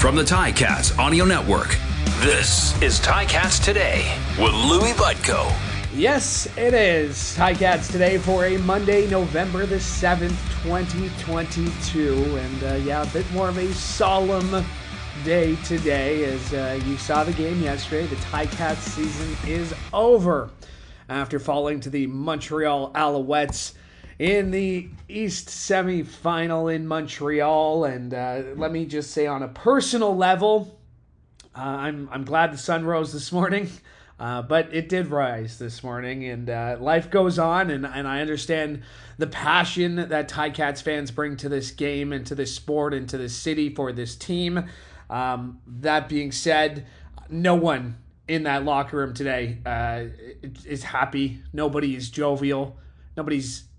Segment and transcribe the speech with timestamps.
[0.00, 1.76] From the Ticats Audio Network,
[2.20, 5.52] this is Ticats Today with Louis Butko.
[5.92, 10.30] Yes, it is Ticats Today for a Monday, November the 7th,
[10.62, 12.14] 2022.
[12.14, 14.64] And uh, yeah, a bit more of a solemn
[15.22, 18.06] day today as uh, you saw the game yesterday.
[18.06, 20.48] The Ticats season is over
[21.10, 23.74] after falling to the Montreal Alouettes
[24.20, 27.86] in the East semifinal in Montreal.
[27.86, 30.78] And uh, let me just say, on a personal level,
[31.56, 33.70] uh, I'm I'm glad the sun rose this morning.
[34.18, 38.20] Uh, but it did rise this morning, and uh, life goes on, and, and I
[38.20, 38.82] understand
[39.16, 43.16] the passion that Ticats fans bring to this game and to this sport and to
[43.16, 44.66] this city for this team.
[45.08, 46.86] Um, that being said,
[47.30, 47.96] no one
[48.28, 50.04] in that locker room today uh,
[50.66, 51.40] is happy.
[51.54, 52.76] Nobody is jovial.
[53.16, 53.69] Nobody's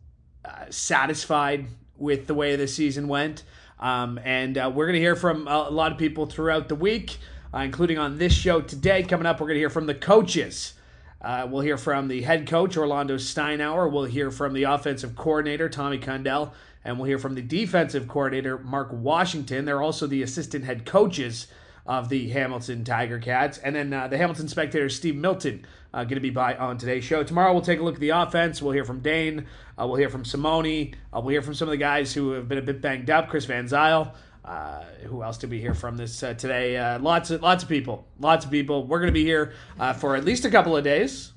[0.43, 3.43] uh, satisfied with the way the season went.
[3.79, 7.17] Um, and uh, we're going to hear from a lot of people throughout the week,
[7.53, 9.03] uh, including on this show today.
[9.03, 10.73] Coming up, we're going to hear from the coaches.
[11.21, 13.91] Uh, we'll hear from the head coach, Orlando Steinauer.
[13.91, 16.53] We'll hear from the offensive coordinator, Tommy Condell.
[16.83, 19.65] And we'll hear from the defensive coordinator, Mark Washington.
[19.65, 21.47] They're also the assistant head coaches
[21.85, 23.57] of the Hamilton Tiger Cats.
[23.57, 27.03] And then uh, the Hamilton Spectator, Steve Milton, uh, going to be by on today's
[27.03, 27.23] show.
[27.23, 28.61] Tomorrow we'll take a look at the offense.
[28.61, 29.47] We'll hear from Dane.
[29.77, 30.93] Uh, we'll hear from Simone.
[31.13, 33.29] Uh, we'll hear from some of the guys who have been a bit banged up.
[33.29, 34.13] Chris Van Zyl.
[34.43, 36.97] Uh, who else did we hear from this uh, today?
[36.97, 38.07] Lots of lots of people.
[38.19, 38.87] Lots of people.
[38.87, 39.53] We're going to be here
[39.97, 41.33] for at least a couple of days.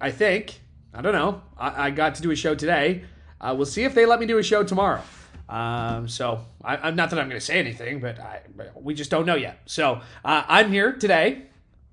[0.00, 0.60] I think.
[0.94, 1.42] I don't know.
[1.58, 3.04] I, I got to do a show today.
[3.42, 5.02] We'll see if they let me do a show tomorrow.
[5.50, 8.42] Um, so I, am not that I'm going to say anything, but I,
[8.76, 9.58] we just don't know yet.
[9.66, 11.42] So uh, I'm here today.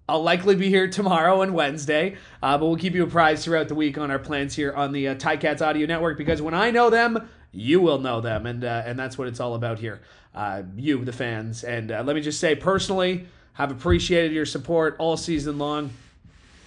[0.08, 3.76] I'll likely be here tomorrow and Wednesday, uh, but we'll keep you apprised throughout the
[3.76, 6.90] week on our plans here on the uh, Ticats Audio Network because when I know
[6.90, 10.02] them, you will know them, and uh, and that's what it's all about here.
[10.36, 14.96] Uh, you, the fans, and uh, let me just say personally, have appreciated your support
[15.00, 15.90] all season long.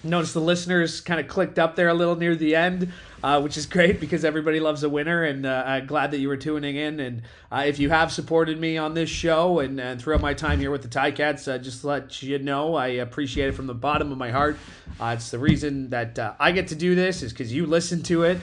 [0.03, 2.91] Notice the listeners kind of clicked up there a little near the end,
[3.21, 5.23] uh, which is great because everybody loves a winner.
[5.23, 6.99] And uh, glad that you were tuning in.
[6.99, 10.59] And uh, if you have supported me on this show and, and throughout my time
[10.59, 14.11] here with the Ticats, uh, just let you know I appreciate it from the bottom
[14.11, 14.57] of my heart.
[14.99, 18.01] Uh, it's the reason that uh, I get to do this is because you listen
[18.03, 18.39] to it.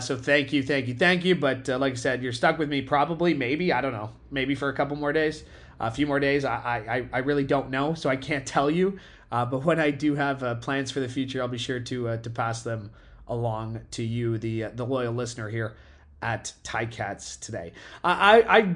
[0.00, 1.34] so thank you, thank you, thank you.
[1.36, 4.68] But like I said, you're stuck with me probably, maybe I don't know, maybe for
[4.68, 5.42] a couple more days,
[5.80, 6.44] a few more days.
[6.44, 8.98] I I, I really don't know, so I can't tell you.
[9.30, 12.08] Uh, but when I do have uh, plans for the future, I'll be sure to
[12.08, 12.90] uh, to pass them
[13.26, 15.76] along to you, the uh, the loyal listener here
[16.22, 17.72] at Ticats today.
[18.02, 18.74] I,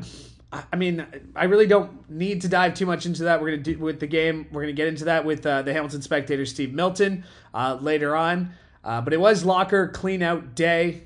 [0.52, 3.40] I I mean I really don't need to dive too much into that.
[3.40, 4.46] We're gonna do with the game.
[4.52, 7.24] We're gonna get into that with uh, the Hamilton Spectator Steve Milton
[7.54, 8.52] uh, later on.
[8.82, 11.04] but it was locker clean out day,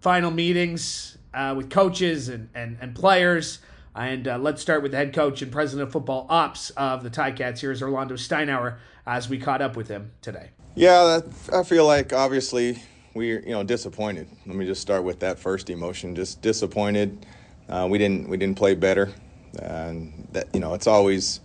[0.00, 1.18] final meetings
[1.56, 3.58] with coaches and and, and players.
[3.94, 7.10] And uh, let's start with the head coach and president of football ops of the
[7.10, 7.60] Ticats.
[7.60, 10.50] Here's Orlando Steinauer as we caught up with him today.
[10.76, 11.20] Yeah,
[11.52, 12.80] I feel like obviously
[13.14, 14.28] we're you know disappointed.
[14.46, 16.14] Let me just start with that first emotion.
[16.14, 17.26] Just disappointed.
[17.68, 19.12] Uh, we didn't we didn't play better,
[19.60, 21.40] and that you know it's always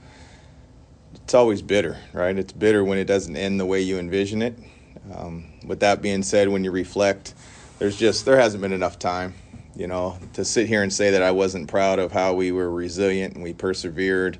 [1.15, 2.37] it's always bitter, right?
[2.37, 4.57] It's bitter when it doesn't end the way you envision it.
[5.15, 7.33] Um, with that being said, when you reflect,
[7.79, 9.33] there's just there hasn't been enough time
[9.75, 12.69] you know, to sit here and say that I wasn't proud of how we were
[12.69, 14.37] resilient and we persevered,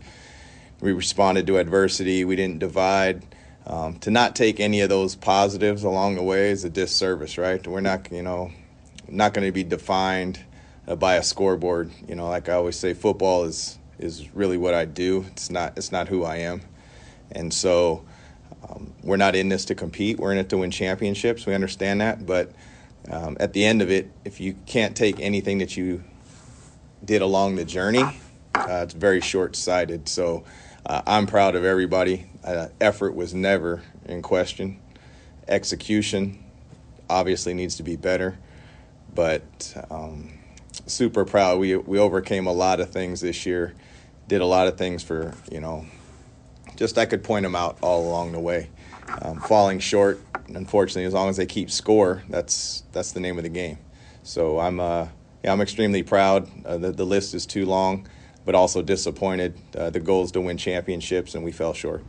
[0.81, 3.23] we responded to adversity, we didn't divide.
[3.67, 7.65] Um, to not take any of those positives along the way is a disservice, right?
[7.65, 8.51] We're not, you know,
[9.07, 10.39] not going to be defined
[10.87, 11.91] uh, by a scoreboard.
[12.07, 15.25] You know, like I always say, football is is really what I do.
[15.31, 16.61] It's not it's not who I am,
[17.31, 18.05] and so
[18.69, 20.19] um, we're not in this to compete.
[20.19, 21.45] We're in it to win championships.
[21.45, 22.51] We understand that, but
[23.09, 26.03] um, at the end of it, if you can't take anything that you
[27.03, 28.03] did along the journey,
[28.55, 30.07] uh, it's very short sighted.
[30.09, 30.43] So
[30.85, 32.27] uh, I'm proud of everybody.
[32.43, 34.79] Uh, effort was never in question.
[35.47, 36.43] Execution
[37.09, 38.37] obviously needs to be better,
[39.13, 40.39] but um,
[40.87, 41.59] super proud.
[41.59, 43.73] We, we overcame a lot of things this year,
[44.27, 45.85] did a lot of things for, you know,
[46.75, 48.69] just I could point them out all along the way.
[49.21, 53.43] Um, falling short unfortunately, as long as they keep score, that's that's the name of
[53.43, 53.77] the game.
[54.23, 55.07] So I'm uh,
[55.43, 56.49] yeah, I'm extremely proud.
[56.65, 58.07] Uh, the, the list is too long,
[58.45, 59.57] but also disappointed.
[59.77, 62.03] Uh, the goal is to win championships, and we fell short.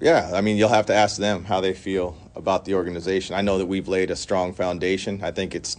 [0.00, 3.36] Yeah, I mean, you'll have to ask them how they feel about the organization.
[3.36, 5.22] I know that we've laid a strong foundation.
[5.22, 5.76] I think it's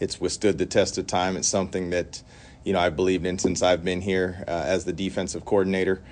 [0.00, 1.36] it's withstood the test of time.
[1.36, 2.22] It's something that
[2.64, 6.02] you know I believed in since I've been here uh, as the defensive coordinator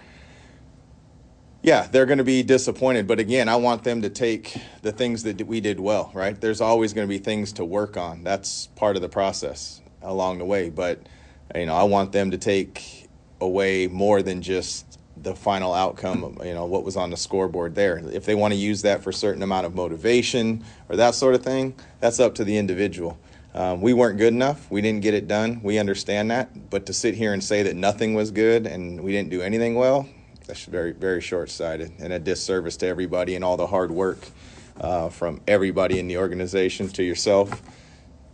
[1.62, 3.06] yeah, they're going to be disappointed.
[3.06, 6.38] But again, I want them to take the things that we did well, right?
[6.40, 8.24] There's always going to be things to work on.
[8.24, 10.70] That's part of the process along the way.
[10.70, 11.06] But,
[11.54, 13.08] you know, I want them to take
[13.40, 17.98] away more than just the final outcome, you know, what was on the scoreboard there.
[18.12, 21.36] If they want to use that for a certain amount of motivation or that sort
[21.36, 23.20] of thing, that's up to the individual.
[23.54, 24.68] Um, we weren't good enough.
[24.70, 25.60] We didn't get it done.
[25.62, 26.70] We understand that.
[26.70, 29.76] But to sit here and say that nothing was good and we didn't do anything
[29.76, 30.08] well,
[30.52, 34.18] that's very, very short sighted and a disservice to everybody and all the hard work
[34.82, 37.62] uh, from everybody in the organization to yourself,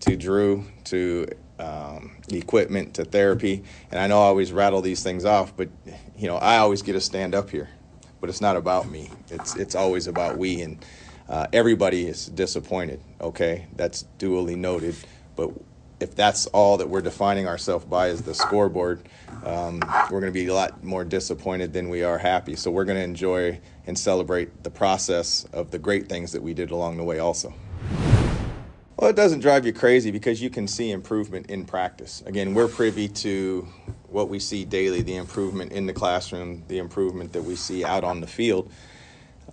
[0.00, 1.28] to Drew, to
[1.60, 3.62] um, the equipment, to therapy.
[3.92, 5.68] And I know I always rattle these things off, but
[6.16, 7.68] you know I always get to stand up here.
[8.20, 9.10] But it's not about me.
[9.30, 10.84] It's it's always about we and
[11.28, 13.00] uh, everybody is disappointed.
[13.20, 14.96] Okay, that's duly noted.
[15.36, 15.52] But
[16.00, 19.00] if that's all that we're defining ourselves by is the scoreboard,
[19.44, 19.80] um,
[20.10, 22.54] we're going to be a lot more disappointed than we are happy.
[22.56, 26.54] So we're going to enjoy and celebrate the process of the great things that we
[26.54, 27.52] did along the way, also.
[28.96, 32.22] Well, it doesn't drive you crazy because you can see improvement in practice.
[32.26, 33.68] Again, we're privy to
[34.08, 38.02] what we see daily the improvement in the classroom, the improvement that we see out
[38.02, 38.70] on the field.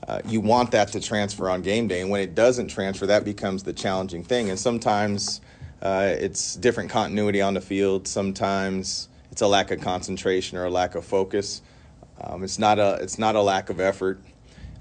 [0.07, 3.23] Uh, you want that to transfer on game day, and when it doesn't transfer, that
[3.23, 4.49] becomes the challenging thing.
[4.49, 5.41] And sometimes
[5.81, 10.69] uh, it's different continuity on the field, sometimes it's a lack of concentration or a
[10.69, 11.61] lack of focus.
[12.21, 14.21] Um, it's, not a, it's not a lack of effort.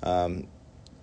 [0.02, 0.46] Um,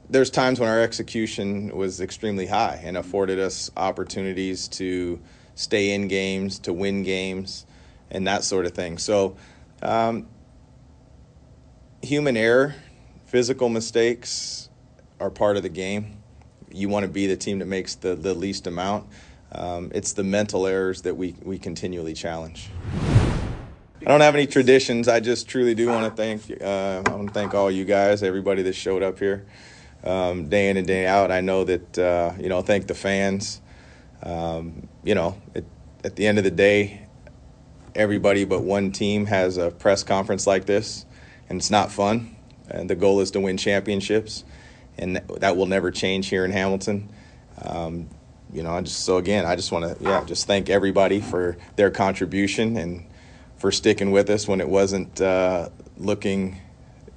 [0.09, 5.19] there's times when our execution was extremely high and afforded us opportunities to
[5.55, 7.65] stay in games, to win games,
[8.09, 8.97] and that sort of thing.
[8.97, 9.37] So,
[9.81, 10.27] um,
[12.01, 12.75] human error,
[13.25, 14.69] physical mistakes
[15.19, 16.17] are part of the game.
[16.71, 19.07] You want to be the team that makes the, the least amount.
[19.53, 22.69] Um, it's the mental errors that we, we continually challenge.
[24.01, 25.07] I don't have any traditions.
[25.07, 28.23] I just truly do want to thank uh, I want to thank all you guys,
[28.23, 29.45] everybody that showed up here
[30.03, 31.31] um, day in and day out.
[31.31, 33.61] I know that uh, you know, thank the fans.
[34.23, 35.65] Um, you know, it,
[36.03, 37.07] at the end of the day,
[37.93, 41.05] everybody but one team has a press conference like this,
[41.47, 42.35] and it's not fun.
[42.69, 44.45] And the goal is to win championships,
[44.97, 47.09] and that will never change here in Hamilton.
[47.61, 48.09] Um,
[48.53, 51.57] you know, I just so again, I just want to yeah, just thank everybody for
[51.75, 53.05] their contribution and
[53.57, 56.59] for sticking with us when it wasn't uh, looking.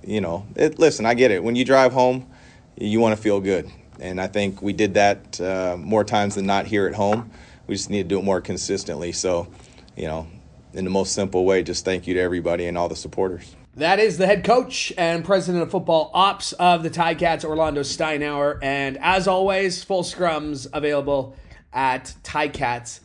[0.07, 1.43] You know, it, listen, I get it.
[1.43, 2.31] When you drive home
[2.77, 3.71] you want to feel good.
[4.01, 7.31] And I think we did that uh, more times than not here at home.
[7.67, 9.13] We just need to do it more consistently.
[9.13, 9.49] So,
[9.97, 10.27] you know,
[10.73, 13.55] in the most simple way, just thank you to everybody and all the supporters.
[13.77, 18.61] That is the head coach and president of football ops of the Ticats, Orlando Steinauer.
[18.63, 21.35] And as always, full scrums available
[21.73, 23.01] at Ticats.ca.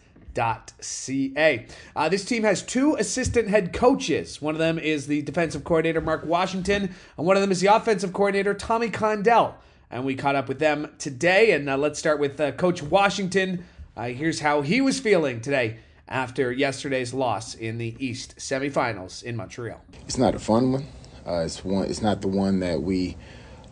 [1.95, 4.43] Uh, this team has two assistant head coaches.
[4.43, 7.75] One of them is the defensive coordinator, Mark Washington, and one of them is the
[7.75, 9.55] offensive coordinator, Tommy Condell.
[9.89, 11.53] And we caught up with them today.
[11.53, 13.65] And uh, let's start with uh, Coach Washington.
[13.97, 19.35] Uh, here's how he was feeling today after yesterday's loss in the East semifinals in
[19.35, 19.79] Montreal.
[20.05, 20.85] It's not a fun one.
[21.25, 21.85] Uh, it's one.
[21.85, 23.15] It's not the one that we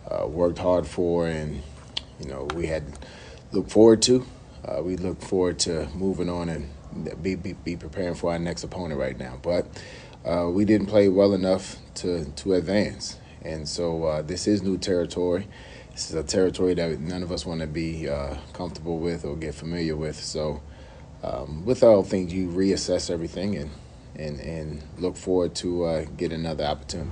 [0.10, 1.62] uh, worked hard for, and
[2.20, 2.84] you know we had
[3.52, 4.26] looked forward to.
[4.64, 6.70] Uh, we look forward to moving on and
[7.22, 9.40] be, be, be preparing for our next opponent right now.
[9.42, 9.68] But
[10.26, 14.78] uh, we didn't play well enough to to advance, and so uh, this is new
[14.78, 15.48] territory.
[15.92, 19.36] This is a territory that none of us want to be uh, comfortable with or
[19.36, 20.16] get familiar with.
[20.16, 20.62] So,
[21.24, 23.72] um, with all things, you reassess everything and
[24.16, 27.12] and and look forward to uh, get another opportunity.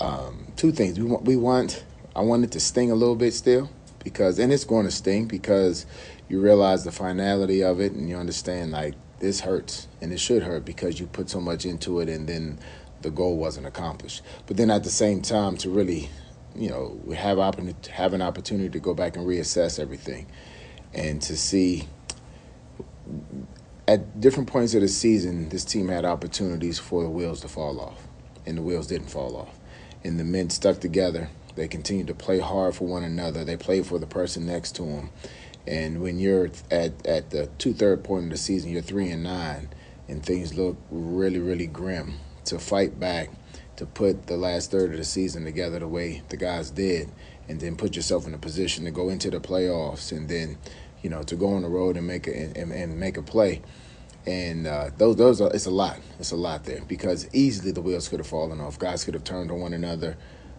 [0.00, 1.24] Um, two things we want.
[1.24, 1.84] We want.
[2.14, 3.70] I wanted to sting a little bit still
[4.02, 5.86] because, and it's going to sting because
[6.28, 10.42] you realize the finality of it and you understand like this hurts and it should
[10.42, 12.58] hurt because you put so much into it and then
[13.02, 14.22] the goal wasn't accomplished.
[14.46, 16.10] But then at the same time, to really,
[16.56, 17.38] you know, have
[17.90, 20.26] have an opportunity to go back and reassess everything,
[20.92, 21.88] and to see
[23.86, 27.80] at different points of the season, this team had opportunities for the wheels to fall
[27.80, 28.06] off,
[28.44, 29.58] and the wheels didn't fall off,
[30.04, 31.30] and the men stuck together.
[31.56, 33.44] They continued to play hard for one another.
[33.44, 35.10] They played for the person next to them,
[35.66, 39.22] and when you're at at the two third point of the season, you're three and
[39.22, 39.70] nine,
[40.06, 42.14] and things look really really grim.
[42.44, 43.28] To fight back,
[43.76, 47.10] to put the last third of the season together the way the guys did,
[47.46, 50.56] and then put yourself in a position to go into the playoffs, and then
[51.02, 53.62] you know to go on the road and make a and, and make a play.
[54.26, 56.00] And uh, those those are it's a lot.
[56.18, 58.78] It's a lot there because easily the wheels could have fallen off.
[58.78, 60.16] Guys could have turned on one another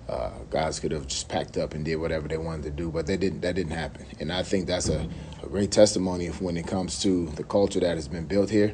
[0.10, 3.06] uh, guys could have just packed up and did whatever they wanted to do, but
[3.06, 3.42] they didn't.
[3.42, 5.08] That didn't happen, and I think that's a,
[5.44, 8.74] a great testimony when it comes to the culture that has been built here,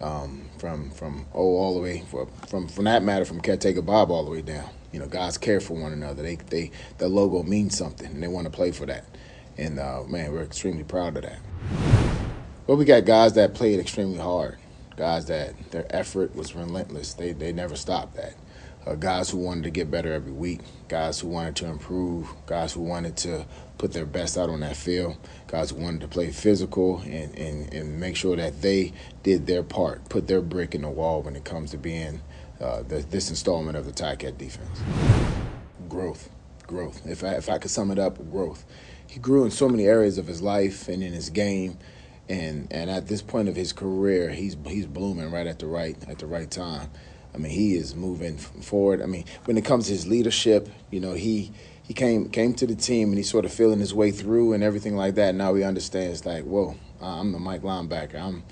[0.00, 4.10] um, from from oh all the way from from from that matter from caretaker Bob
[4.10, 4.70] all the way down.
[4.90, 6.22] You know, guys care for one another.
[6.22, 9.04] They they the logo means something, and they want to play for that.
[9.60, 11.38] And uh, man, we're extremely proud of that.
[12.66, 14.58] But we got guys that played extremely hard
[15.00, 17.14] guys that their effort was relentless.
[17.14, 18.34] They they never stopped that.
[18.86, 22.74] Uh, guys who wanted to get better every week, guys who wanted to improve, guys
[22.74, 23.46] who wanted to
[23.78, 27.72] put their best out on that field, guys who wanted to play physical and, and,
[27.72, 31.36] and make sure that they did their part, put their brick in the wall when
[31.36, 32.20] it comes to being
[32.60, 34.80] uh, the, this installment of the Ticat defense.
[35.88, 36.30] Growth,
[36.66, 37.06] growth.
[37.06, 38.64] If I, if I could sum it up, growth.
[39.10, 41.78] He grew in so many areas of his life and in his game
[42.30, 45.96] and and at this point of his career, he's he's blooming right at the right
[46.08, 46.88] at the right time.
[47.34, 49.02] I mean, he is moving forward.
[49.02, 51.50] I mean, when it comes to his leadership, you know, he
[51.82, 54.62] he came came to the team and he's sort of feeling his way through and
[54.62, 55.34] everything like that.
[55.34, 58.20] Now he understands, like, whoa, I'm the Mike linebacker.
[58.20, 58.44] I'm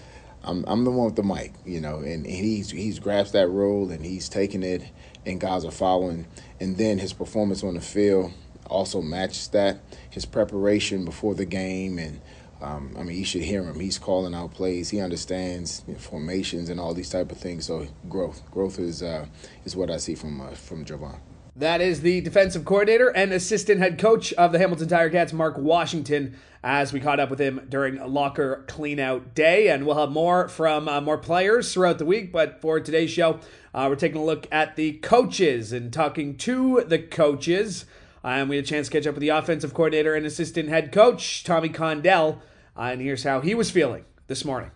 [0.43, 3.49] I'm I'm the one with the mic, you know, and, and he's he's grasped that
[3.49, 4.83] role and he's taking it,
[5.25, 6.27] and guys are following.
[6.59, 8.33] And then his performance on the field
[8.69, 9.81] also matches that.
[10.11, 12.21] His preparation before the game and
[12.61, 13.79] um, I mean, you should hear him.
[13.79, 14.91] He's calling out plays.
[14.91, 17.67] He understands formations and all these type of things.
[17.67, 19.27] So growth, growth is uh,
[19.65, 21.21] is what I see from uh, from Javon.
[21.55, 25.59] That is the defensive coordinator and assistant head coach of the Hamilton Tiger Cats, Mark
[25.59, 29.69] Washington, as we caught up with him during locker cleanout day.
[29.69, 32.31] And we'll have more from uh, more players throughout the week.
[32.31, 33.41] But for today's show,
[33.75, 37.87] uh, we're taking a look at the coaches and talking to the coaches.
[38.25, 40.93] And we had a chance to catch up with the offensive coordinator and assistant head
[40.93, 42.43] coach, Tommy Condell.
[42.77, 44.71] Uh, and here's how he was feeling this morning.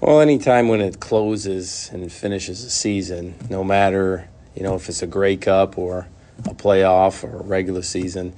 [0.00, 5.02] Well, anytime when it closes and finishes a season, no matter you know if it's
[5.02, 6.08] a Grey Cup or
[6.46, 8.34] a playoff or a regular season,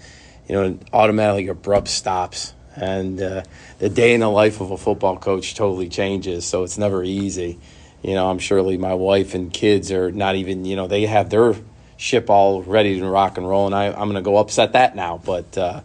[0.48, 3.44] you know, it automatically abrupt stops, and uh,
[3.78, 6.44] the day in the life of a football coach totally changes.
[6.44, 7.60] So it's never easy.
[8.02, 10.64] You know, I'm surely my wife and kids are not even.
[10.64, 11.54] You know, they have their
[12.02, 14.96] ship all ready to rock and roll, and I, I'm going to go upset that
[14.96, 15.20] now.
[15.24, 15.82] But uh,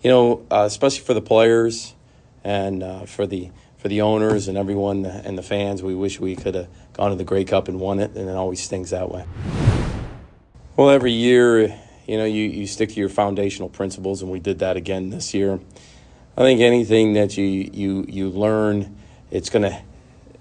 [0.00, 1.92] you know, uh, especially for the players
[2.44, 6.36] and uh, for the for the owners and everyone and the fans, we wish we
[6.36, 9.10] could have gone to the Grey Cup and won it, and it always stings that
[9.10, 9.24] way.
[10.76, 14.60] Well, every year, you know, you, you stick to your foundational principles, and we did
[14.60, 15.58] that again this year.
[16.36, 18.96] I think anything that you you you learn,
[19.32, 19.82] it's going to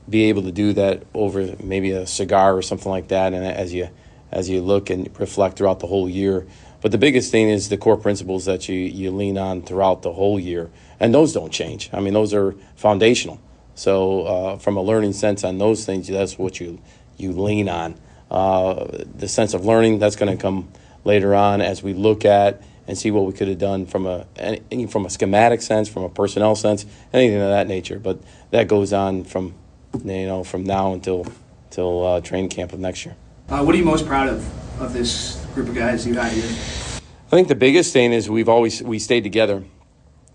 [0.08, 3.74] be able to do that over maybe a cigar or something like that, and as
[3.74, 3.90] you
[4.32, 6.46] as you look and reflect throughout the whole year.
[6.82, 10.14] But the biggest thing is the core principles that you, you lean on throughout the
[10.14, 10.70] whole year.
[11.00, 11.90] And those don't change.
[11.94, 13.40] I mean, those are foundational.
[13.76, 16.80] So, uh, from a learning sense on those things, that's what you,
[17.18, 17.96] you lean on.
[18.32, 20.70] Uh, the sense of learning, that's going to come
[21.04, 24.26] later on as we look at and see what we could have done from a
[24.38, 28.00] any, from a schematic sense, from a personnel sense, anything of that nature.
[28.00, 28.20] But
[28.52, 29.56] that goes on from
[30.04, 31.26] you know from now until
[31.66, 33.16] until uh, training camp of next year.
[33.48, 36.44] Uh, what are you most proud of of this group of guys you got here?
[36.46, 39.64] I think the biggest thing is we've always we stayed together.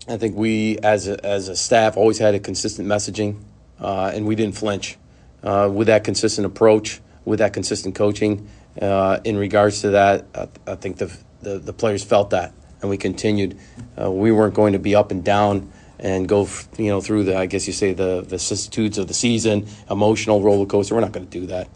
[0.07, 3.41] I think we as a, as a staff always had a consistent messaging,
[3.81, 4.97] uh, and we didn't flinch
[5.43, 8.47] uh, with that consistent approach, with that consistent coaching.
[8.81, 12.89] Uh, in regards to that, I, I think the, the, the players felt that, and
[12.89, 13.59] we continued.
[14.01, 17.35] Uh, we weren't going to be up and down and go you know through the
[17.35, 20.95] I guess you say the vicissitudes of the season, emotional roller coaster.
[20.95, 21.67] We're not going to do that.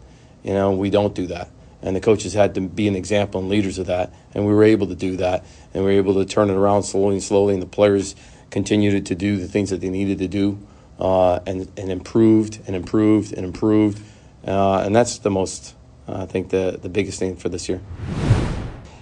[0.46, 1.50] You know, we don't do that.
[1.82, 4.14] And the coaches had to be an example and leaders of that.
[4.32, 5.44] And we were able to do that.
[5.74, 7.54] And we were able to turn it around slowly and slowly.
[7.54, 8.14] And the players
[8.50, 10.64] continued to do the things that they needed to do
[11.00, 14.00] uh, and, and improved and improved and improved.
[14.46, 15.74] Uh, and that's the most,
[16.08, 17.80] uh, I think, the, the biggest thing for this year.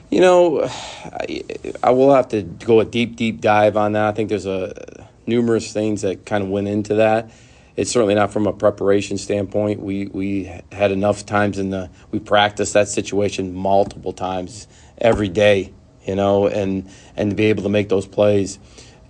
[0.09, 1.43] You know, I,
[1.83, 4.07] I will have to go a deep, deep dive on that.
[4.07, 7.31] I think there's a numerous things that kind of went into that
[7.77, 9.81] it's certainly not from a preparation standpoint.
[9.81, 15.73] We we had enough times in the we practiced that situation multiple times every day,
[16.05, 18.59] you know, and and to be able to make those plays.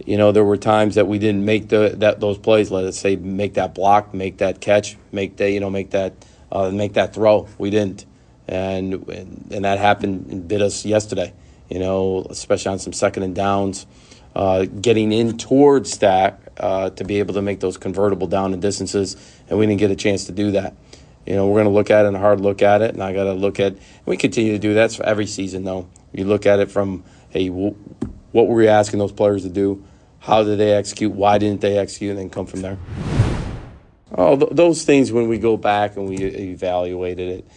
[0.04, 2.71] You know, there were times that we didn't make the that those plays.
[2.71, 6.14] Let us say make that block, make that catch, make that you know make that
[6.50, 7.49] uh, make that throw.
[7.59, 8.06] We didn't,
[8.49, 11.35] and and that happened and bit us yesterday.
[11.68, 13.87] You know, especially on some second and downs,
[14.35, 18.62] uh, getting in towards that uh, to be able to make those convertible down and
[18.62, 19.16] distances,
[19.49, 20.75] and we didn't get a chance to do that.
[21.26, 23.12] You know, we're going to look at it and hard look at it, and I
[23.12, 23.76] got to look at.
[24.04, 25.88] we continue to do that for every season, though.
[26.12, 29.84] You look at it from, hey, what were we asking those players to do?
[30.20, 31.12] How did they execute?
[31.12, 32.11] Why didn't they execute?
[32.11, 32.78] And then come from there.
[34.16, 37.49] Oh, th- those things when we go back and we evaluated it,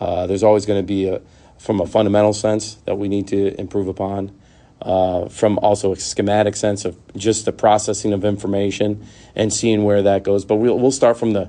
[0.00, 1.20] uh, there's always going to be a,
[1.58, 4.32] from a fundamental sense that we need to improve upon
[4.82, 10.02] uh, from also a schematic sense of just the processing of information and seeing where
[10.02, 10.44] that goes.
[10.44, 11.48] But we'll, we'll start from the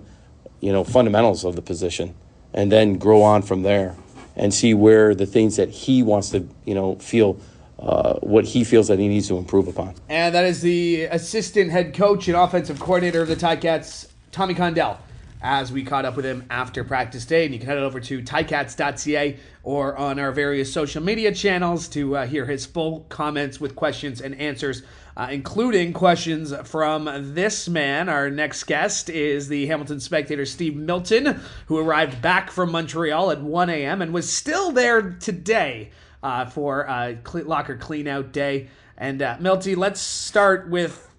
[0.62, 2.16] you know fundamentals of the position
[2.54, 3.96] and then grow on from there
[4.36, 7.40] and see where the things that he wants to you know feel
[7.80, 9.96] uh, what he feels that he needs to improve upon.
[10.08, 15.00] And that is the assistant head coach and offensive coordinator of the Ticats, Tommy Condell
[15.44, 17.44] as we caught up with him after practice day.
[17.44, 22.16] And you can head over to ticats.ca or on our various social media channels to
[22.16, 24.84] uh, hear his full comments with questions and answers,
[25.18, 28.08] uh, including questions from this man.
[28.08, 33.42] Our next guest is the Hamilton Spectator Steve Milton, who arrived back from Montreal at
[33.42, 34.02] 1 a.m.
[34.02, 35.92] and was still there today
[36.24, 38.70] uh, for uh, locker cleanout day.
[38.98, 41.10] And uh, Milty, let's start with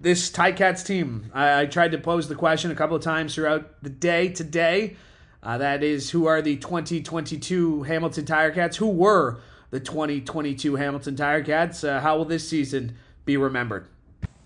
[0.00, 1.30] this Ticats team.
[1.32, 4.96] I, I, tried to pose the question a couple of times throughout the day today.
[5.42, 8.76] Uh, that is, who are the 2022 Hamilton Tiger-Cats?
[8.78, 11.84] Who were the 2022 Hamilton Tiger-Cats?
[11.84, 13.86] Uh, how will this season be remembered?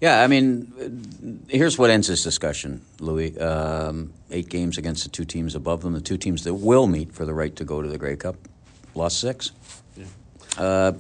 [0.01, 3.37] Yeah, I mean, here's what ends this discussion, Louis.
[3.39, 7.13] Um, eight games against the two teams above them, the two teams that will meet
[7.13, 8.37] for the right to go to the Grey Cup,
[8.95, 9.51] lost six.
[9.97, 10.05] Yeah.
[10.57, 10.93] Uh,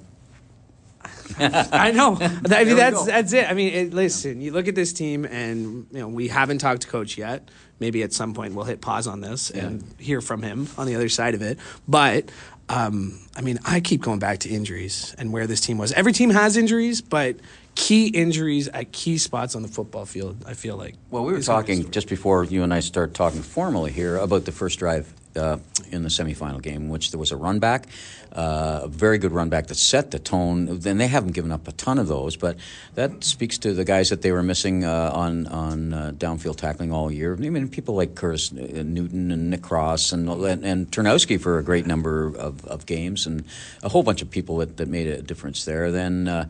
[1.38, 2.16] I know.
[2.20, 3.48] I mean, that's that's it.
[3.48, 6.82] I mean, it, listen, you look at this team, and you know we haven't talked
[6.82, 7.48] to coach yet.
[7.80, 9.66] Maybe at some point we'll hit pause on this yeah.
[9.66, 11.58] and hear from him on the other side of it.
[11.86, 12.30] But
[12.68, 15.92] um, I mean, I keep going back to injuries and where this team was.
[15.92, 17.36] Every team has injuries, but
[17.74, 20.44] key injuries at key spots on the football field.
[20.46, 20.96] I feel like.
[21.10, 24.52] Well, we were talking just before you and I start talking formally here about the
[24.52, 25.58] first drive uh,
[25.90, 27.86] in the semifinal game, in which there was a run back,
[28.32, 30.80] uh, a very good run back that set the tone.
[30.80, 32.56] Then they haven't given up a ton of those, but
[32.94, 36.92] that speaks to the guys that they were missing uh, on on uh, downfield tackling
[36.92, 37.34] all year.
[37.34, 41.58] I mean, people like Curtis uh, Newton and Nick Cross and and, and Turnowski for
[41.58, 43.44] a great number of, of games, and
[43.82, 45.90] a whole bunch of people that, that made a difference there.
[45.90, 46.48] Then uh,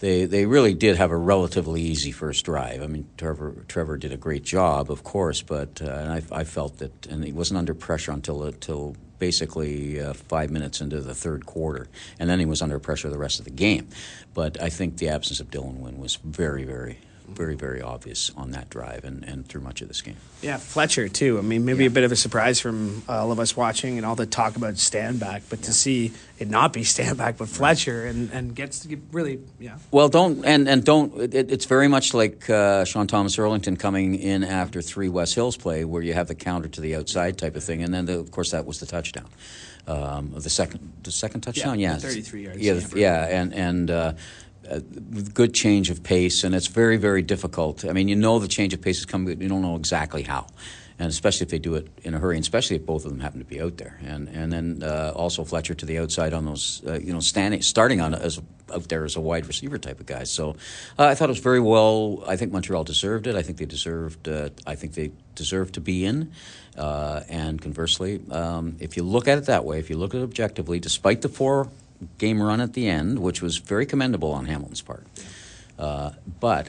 [0.00, 2.82] they they really did have a relatively easy first drive.
[2.82, 6.78] I mean, Trevor Trevor did a great job, of course, but uh, I, I, felt
[6.78, 11.44] that, and he wasn't under pressure until until basically uh, five minutes into the third
[11.44, 11.86] quarter,
[12.18, 13.88] and then he was under pressure the rest of the game.
[14.32, 16.98] But I think the absence of Dylan Wynn was very very
[17.34, 20.16] very, very obvious on that drive and, and through much of this game.
[20.42, 21.38] Yeah, Fletcher, too.
[21.38, 21.90] I mean, maybe yeah.
[21.90, 24.74] a bit of a surprise from all of us watching and all the talk about
[24.74, 25.64] Stanback, but yeah.
[25.66, 29.78] to see it not be Stanback, but Fletcher and, and gets to get really, yeah.
[29.90, 34.14] Well, don't, and, and don't, it, it's very much like uh, Sean Thomas Erlington coming
[34.14, 37.56] in after three West Hills play where you have the counter to the outside type
[37.56, 37.82] of thing.
[37.82, 39.28] And then, the, of course, that was the touchdown.
[39.86, 41.98] Um, the second, the second touchdown, yeah, yeah.
[41.98, 42.60] thirty-three yards.
[42.62, 44.12] Yeah, yeah, and and uh,
[45.34, 47.84] good change of pace, and it's very, very difficult.
[47.84, 50.22] I mean, you know the change of pace is coming, but you don't know exactly
[50.22, 50.46] how.
[50.98, 53.20] And especially if they do it in a hurry, and especially if both of them
[53.20, 56.44] happen to be out there, and and then uh, also Fletcher to the outside on
[56.44, 58.38] those, uh, you know, standing starting on as
[58.70, 60.24] out there as a wide receiver type of guy.
[60.24, 60.56] So
[60.98, 62.22] uh, I thought it was very well.
[62.26, 63.34] I think Montreal deserved it.
[63.34, 64.28] I think they deserved.
[64.28, 66.32] Uh, I think they deserved to be in.
[66.76, 70.20] Uh, and conversely, um, if you look at it that way, if you look at
[70.20, 71.70] it objectively, despite the four
[72.18, 75.06] game run at the end, which was very commendable on Hamilton's part.
[75.78, 76.10] Uh,
[76.40, 76.68] but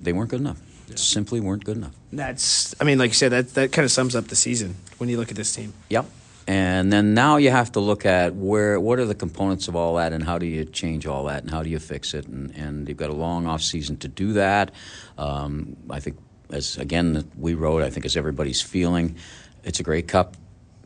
[0.00, 0.60] they weren't good enough.
[0.88, 0.96] Yeah.
[0.96, 1.94] Simply weren't good enough.
[2.12, 5.08] That's, I mean, like you said, that, that kind of sums up the season when
[5.08, 5.72] you look at this team.
[5.90, 6.06] Yep.
[6.46, 9.94] And then now you have to look at where, what are the components of all
[9.94, 12.50] that, and how do you change all that, and how do you fix it, and,
[12.56, 14.72] and you've got a long off season to do that.
[15.16, 16.18] Um, I think,
[16.50, 19.14] as again we wrote, I think as everybody's feeling,
[19.62, 20.36] it's a Grey Cup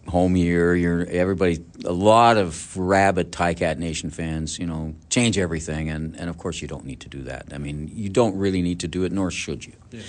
[0.09, 0.75] home year.
[0.75, 1.65] You're everybody.
[1.85, 6.63] A lot of rabid Ticat Nation fans, you know, change everything, and and of course
[6.63, 7.47] you don't need to do that.
[7.53, 9.75] I mean, you don't really need to do it, nor should you.
[9.91, 10.03] Yeah.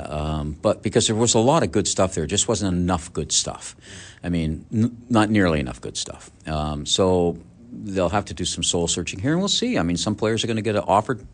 [0.00, 3.12] Uh, um, but because there was a lot of good stuff there, just wasn't enough
[3.12, 3.76] good stuff.
[4.22, 6.30] I mean, n- not nearly enough good stuff.
[6.46, 7.38] Um, so
[7.72, 9.78] they'll have to do some soul searching here, and we'll see.
[9.78, 11.26] I mean, some players are going to get offered,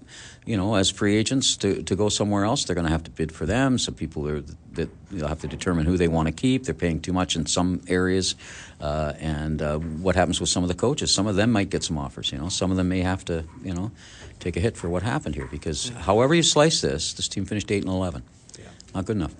[0.47, 2.65] you know, as free agents to, to go somewhere else.
[2.65, 3.79] They're going to have to bid for them.
[3.79, 4.41] Some people are
[4.75, 6.65] that they'll have to determine who they want to keep.
[6.65, 8.37] They're paying too much in some areas,
[8.81, 11.13] uh, and uh, what happens with some of the coaches?
[11.13, 12.31] Some of them might get some offers.
[12.33, 13.91] You know, some of them may have to, you know,
[14.39, 17.71] take a hit for what happened here because however you slice this, this team finished
[17.73, 18.23] eight and eleven.
[18.59, 18.67] Yeah.
[18.95, 19.35] Not good enough.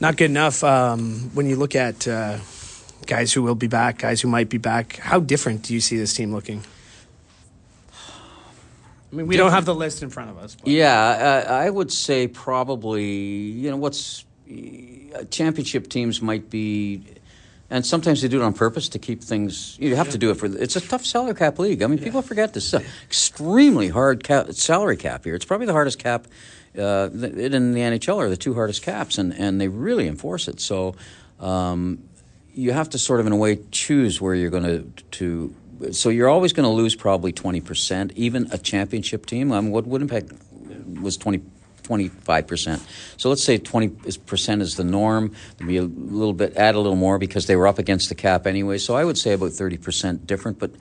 [0.00, 0.64] Not good enough.
[0.64, 2.06] Um, when you look at.
[2.08, 2.38] Uh
[3.06, 4.96] guys who will be back, guys who might be back.
[4.96, 6.62] How different do you see this team looking?
[9.14, 10.56] I mean, we don't have the list in front of us.
[10.56, 10.66] But.
[10.66, 17.04] Yeah, uh, I would say probably, you know, what's uh, championship teams might be,
[17.70, 19.76] and sometimes they do it on purpose to keep things.
[19.78, 20.12] You have yeah.
[20.12, 20.46] to do it for.
[20.46, 21.80] It's a tough salary cap league.
[21.84, 22.04] I mean, yeah.
[22.04, 22.74] people forget this.
[23.04, 25.36] Extremely hard cap, salary cap here.
[25.36, 26.26] It's probably the hardest cap.
[26.76, 30.48] Uh, it and the NHL are the two hardest caps, and, and they really enforce
[30.48, 30.58] it.
[30.58, 30.96] So,
[31.38, 32.02] um,
[32.52, 35.54] you have to sort of in a way choose where you're going to to
[35.92, 39.86] so you're always going to lose probably 20% even a championship team I mean, what
[39.86, 40.32] Winnipeg
[41.00, 41.42] was 20
[41.84, 42.80] 25%.
[43.18, 45.32] So let's say 20% is the norm.
[45.60, 48.46] Maybe a little bit, add a little more because they were up against the cap
[48.46, 48.78] anyway.
[48.78, 50.72] So I would say about 30% different, but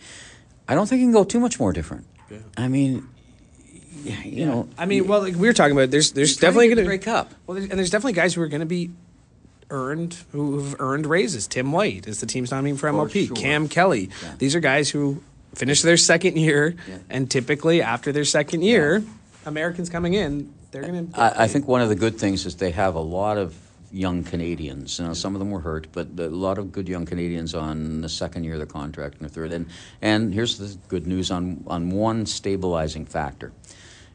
[0.67, 2.05] I don't think you can go too much more different.
[2.31, 2.37] Yeah.
[2.57, 3.07] I mean,
[4.03, 4.45] you yeah.
[4.45, 4.69] know.
[4.77, 7.33] I mean, well, like we were talking about, there's there's definitely going to break up.
[7.45, 8.91] Well, and there's definitely guys who are going to be
[9.69, 11.47] earned who've earned raises.
[11.47, 13.27] Tim White is the team's nominee for MLP.
[13.27, 13.35] sure.
[13.35, 14.09] Cam Kelly.
[14.21, 14.33] Yeah.
[14.37, 15.21] These are guys who
[15.55, 16.97] finish their second year, Yeah.
[17.09, 19.03] and typically after their second year,
[19.45, 21.19] Americans coming in, they're going to.
[21.19, 23.55] I, I think one of the good things is they have a lot of
[23.91, 24.97] young Canadians.
[24.97, 28.01] You know, some of them were hurt, but a lot of good young Canadians on
[28.01, 29.53] the second year of the contract and the third.
[29.53, 29.67] And
[30.01, 33.51] and here's the good news on on one stabilizing factor.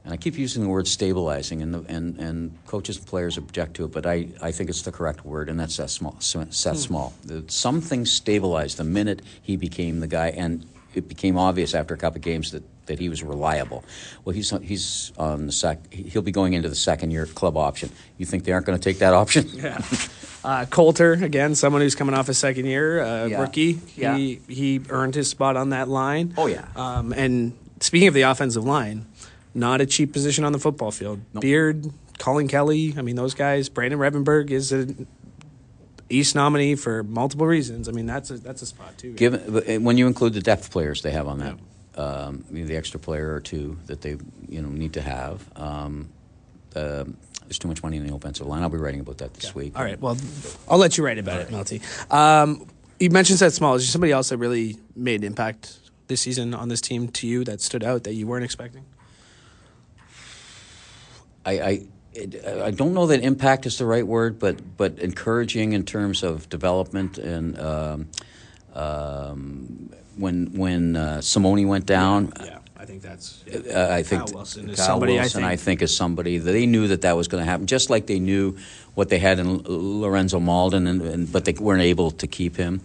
[0.08, 3.74] And I keep using the word stabilizing, and the, and and coaches and players object
[3.74, 6.16] to it, but I, I think it's the correct word, and that's Seth Small.
[6.18, 7.12] Seth Small.
[7.26, 11.92] The- Some things stabilized the minute he became the guy, and it became obvious after
[11.92, 13.84] a couple of games that, that he was reliable.
[14.24, 15.92] Well, he's he's on the sec.
[15.92, 17.90] He'll be going into the second year club option.
[18.16, 19.46] You think they aren't going to take that option?
[19.54, 19.82] Yeah.
[20.42, 23.42] Uh, Coulter again, someone who's coming off his second year, uh, Yeah.
[23.42, 23.80] rookie.
[23.94, 24.16] Yeah.
[24.16, 26.32] He he earned his spot on that line.
[26.38, 26.64] Oh, yeah.
[26.76, 29.04] Um, and speaking of the offensive line,
[29.58, 31.20] not a cheap position on the football field.
[31.34, 31.42] Nope.
[31.42, 32.94] Beard, Colin Kelly.
[32.96, 33.68] I mean, those guys.
[33.68, 35.06] Brandon Revenberg is an
[36.10, 37.88] East nominee for multiple reasons.
[37.88, 39.12] I mean, that's a that's a spot too.
[39.12, 41.58] Given uh, when you include the depth players they have on that,
[41.96, 44.16] um, you know, the extra player or two that they
[44.48, 45.44] you know need to have.
[45.56, 46.08] Um,
[46.76, 47.16] um
[47.48, 48.62] there's too much money in the offensive line.
[48.62, 49.72] I'll be writing about that this week.
[49.74, 49.98] All right.
[49.98, 50.18] Well,
[50.68, 51.80] I'll let you write about it, Milty.
[52.10, 52.66] Um,
[53.00, 53.74] you mentioned Seth Small.
[53.74, 57.26] Is there somebody else that really made an impact this season on this team to
[57.26, 58.84] you that stood out that you weren't expecting?
[61.48, 61.86] I, I,
[62.66, 66.48] I don't know that impact is the right word, but but encouraging in terms of
[66.48, 68.08] development and um,
[68.74, 72.32] um, when when uh, Simone went down.
[72.44, 73.44] Yeah, I think that's.
[73.46, 76.52] Uh, I think Kyle Wilson is Kyle somebody I think- I think, is somebody that
[76.52, 78.56] they knew that that was going to happen, just like they knew
[78.94, 82.80] what they had in Lorenzo Mauldin, and, and but they weren't able to keep him.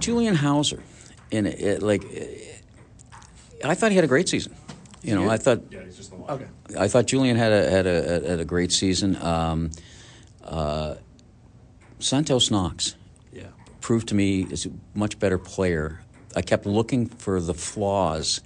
[0.00, 0.82] Julian Howsare,
[1.30, 2.62] in it, it, like, it,
[3.64, 4.54] I thought he had a great season.
[5.02, 6.46] You know, I thought Yeah, he's just Okay.
[6.78, 9.16] I thought Julian had a had a had a great season.
[9.22, 9.70] Um,
[10.44, 10.96] uh,
[12.00, 12.94] Santos Knox
[13.32, 13.44] Yeah.
[13.80, 16.00] proved to me is a much better player.
[16.36, 18.40] I kept looking for the flaws,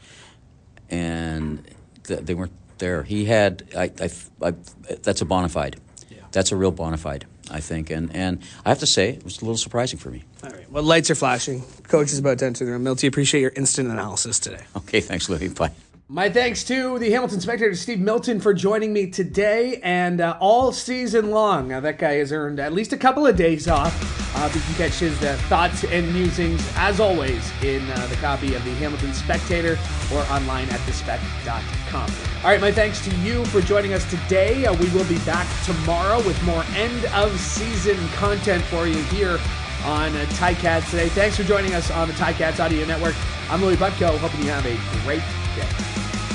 [0.91, 1.63] and
[2.05, 3.03] th- they weren't there.
[3.03, 4.11] He had I, I,
[4.43, 4.55] I
[5.03, 5.77] that's a bona fide.
[6.11, 6.19] Yeah.
[6.33, 9.39] That's a real bona fide, I think, and and I have to say it was
[9.39, 10.25] a little surprising for me.
[10.45, 10.71] All right.
[10.71, 11.63] Well, lights are flashing.
[11.89, 12.83] Coach is about to enter the room.
[12.85, 14.65] Milty, appreciate your instant analysis today.
[14.77, 15.49] Okay, thanks, Louie.
[15.49, 15.71] Bye.
[16.13, 20.71] My thanks to the Hamilton Spectator, Steve Milton, for joining me today and uh, all
[20.71, 21.73] season long.
[21.73, 23.97] Uh, that guy has earned at least a couple of days off.
[24.37, 28.53] Uh, you can catch his uh, thoughts and musings, as always, in uh, the copy
[28.53, 29.79] of the Hamilton Spectator
[30.13, 32.11] or online at thespec.com.
[32.45, 34.67] All right, my thanks to you for joining us today.
[34.67, 39.41] Uh, we will be back tomorrow with more end of season content for you here
[39.87, 41.09] on uh, Cats today.
[41.09, 43.15] Thanks for joining us on the Cats Audio Network.
[43.49, 45.23] I'm Louis Butko, hoping you have a great
[45.57, 45.92] day.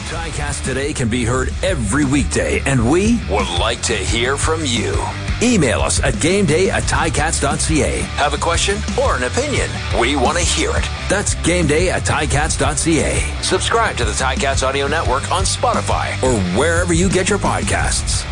[0.07, 4.95] Ticats Today can be heard every weekday, and we would like to hear from you.
[5.43, 7.99] Email us at gameday at ticats.ca.
[8.15, 9.69] Have a question or an opinion?
[9.99, 10.87] We want to hear it.
[11.09, 13.41] That's gameday at ticats.ca.
[13.41, 18.25] Subscribe to the Ticats Audio Network on Spotify or wherever you get your podcasts.